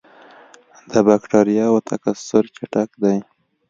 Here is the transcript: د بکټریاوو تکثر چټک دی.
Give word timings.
د 0.91 0.93
بکټریاوو 1.07 1.85
تکثر 1.89 2.43
چټک 2.55 2.89
دی. 3.03 3.17